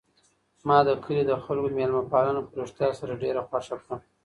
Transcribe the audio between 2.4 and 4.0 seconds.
په رښتیا سره ډېره خوښه کړه.